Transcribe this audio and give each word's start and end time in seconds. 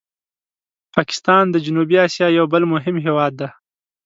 پاکستان 0.95 1.43
د 1.51 1.55
جنوبي 1.65 1.95
آسیا 2.05 2.27
یو 2.37 2.45
بل 2.53 2.63
مهم 2.73 2.95
هېواد 3.05 3.33
دی. 3.39 3.47